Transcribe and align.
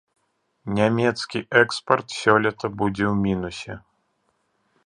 Нямецкі 0.77 1.37
экспарт 1.61 2.07
сёлета 2.23 2.65
будзе 2.81 3.05
ў 3.11 3.15
мінусе. 3.25 3.73